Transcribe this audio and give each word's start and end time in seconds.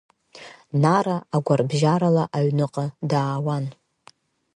Нара 0.83 1.15
агәарбжьарала 1.35 2.23
аҩныҟа 2.37 2.85
даауан. 3.09 3.65